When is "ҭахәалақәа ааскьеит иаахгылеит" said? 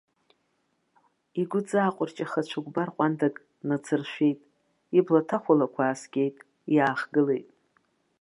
5.27-7.47